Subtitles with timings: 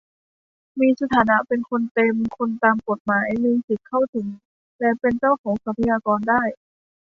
[0.79, 4.27] มีสถานะเป็นคนเต็มคนตามกฎหมาย มีสิทธิเข้าถึง
[4.79, 6.41] และเป็นเจ้าของทรัพยากรได้